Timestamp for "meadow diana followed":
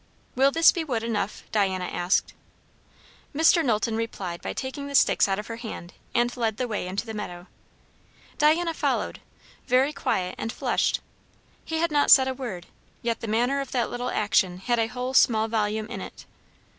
7.13-9.19